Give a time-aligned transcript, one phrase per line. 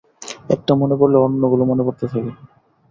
[0.49, 2.31] একটা মনে পড়লে, অন্যগুলো মনে পড়তে থাকে।